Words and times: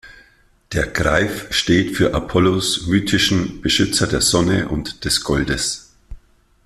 Der 0.73 0.87
Greif 0.87 1.53
steht 1.53 1.95
für 1.95 2.15
Apollos 2.15 2.87
mythischen 2.87 3.61
Beschützer 3.61 4.07
der 4.07 4.21
Sonne 4.21 4.67
und 4.67 5.05
des 5.05 5.23
Goldes. 5.23 5.91